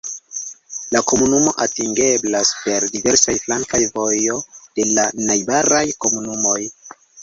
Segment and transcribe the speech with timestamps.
[0.95, 6.61] La komunumo atingeblas per diversaj flankaj vojo de la najbaraj komunumoj.